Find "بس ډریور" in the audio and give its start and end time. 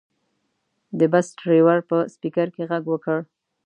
1.13-1.79